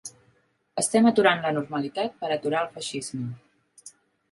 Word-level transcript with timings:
Estem 0.81 1.09
aturant 1.09 1.43
la 1.43 1.51
normalitat 1.59 2.17
per 2.23 2.33
aturar 2.39 2.65
el 2.65 2.73
feixisme. 2.79 3.31